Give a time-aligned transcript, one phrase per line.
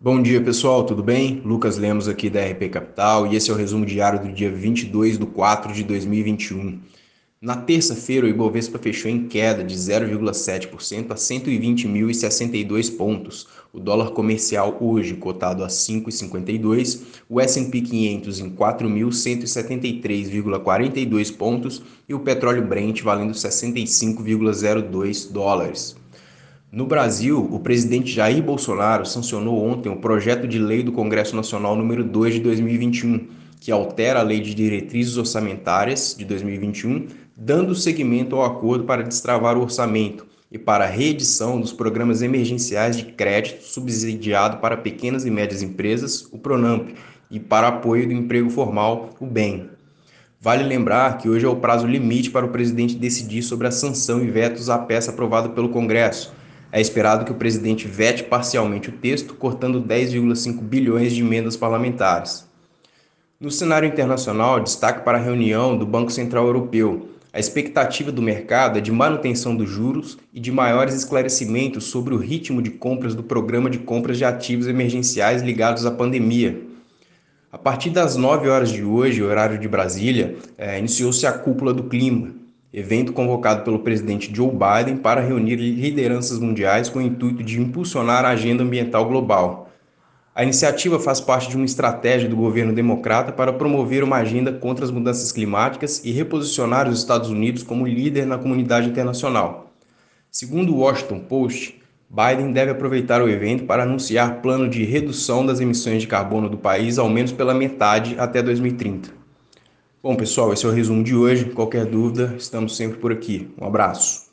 [0.00, 1.42] Bom dia pessoal, tudo bem?
[1.44, 5.18] Lucas Lemos aqui da RP Capital e esse é o resumo diário do dia 22
[5.18, 6.78] de 4 de 2021.
[7.42, 13.48] Na terça-feira, o Ibovespa fechou em queda de 0,7% a 120.062 pontos.
[13.72, 22.20] O dólar comercial hoje cotado a 5,52, o S&P 500 em 4.173,42 pontos e o
[22.20, 25.97] petróleo Brent valendo 65,02 dólares.
[26.70, 31.74] No Brasil, o presidente Jair Bolsonaro sancionou ontem o projeto de lei do Congresso Nacional
[31.74, 33.26] número 2 de 2021,
[33.58, 39.56] que altera a Lei de Diretrizes Orçamentárias de 2021, dando seguimento ao acordo para destravar
[39.56, 45.30] o orçamento e para a reedição dos programas emergenciais de crédito subsidiado para pequenas e
[45.30, 46.90] médias empresas, o Pronamp,
[47.30, 49.70] e para apoio do emprego formal, o BEM.
[50.38, 54.22] Vale lembrar que hoje é o prazo limite para o presidente decidir sobre a sanção
[54.22, 56.36] e vetos à peça aprovada pelo Congresso
[56.70, 62.46] é esperado que o presidente vete parcialmente o texto, cortando 10,5 bilhões de emendas parlamentares.
[63.40, 67.10] No cenário internacional, destaque para a reunião do Banco Central Europeu.
[67.32, 72.18] A expectativa do mercado é de manutenção dos juros e de maiores esclarecimentos sobre o
[72.18, 76.60] ritmo de compras do programa de compras de ativos emergenciais ligados à pandemia.
[77.50, 81.84] A partir das 9 horas de hoje, horário de Brasília, é, iniciou-se a cúpula do
[81.84, 82.34] clima,
[82.78, 88.24] evento convocado pelo presidente Joe Biden para reunir lideranças mundiais com o intuito de impulsionar
[88.24, 89.68] a agenda ambiental global.
[90.34, 94.84] A iniciativa faz parte de uma estratégia do governo democrata para promover uma agenda contra
[94.84, 99.72] as mudanças climáticas e reposicionar os Estados Unidos como líder na comunidade internacional.
[100.30, 105.58] Segundo o Washington Post, Biden deve aproveitar o evento para anunciar plano de redução das
[105.58, 109.17] emissões de carbono do país ao menos pela metade até 2030.
[110.00, 111.50] Bom, pessoal, esse é o resumo de hoje.
[111.50, 113.50] Qualquer dúvida, estamos sempre por aqui.
[113.60, 114.27] Um abraço.